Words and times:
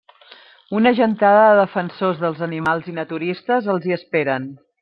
Una 0.77 0.93
gentada 0.99 1.43
de 1.49 1.59
defensors 1.59 2.25
dels 2.25 2.43
animals 2.49 2.91
i 2.93 2.97
naturistes 3.03 3.73
els 3.75 3.89
hi 3.91 3.99
esperen. 4.01 4.53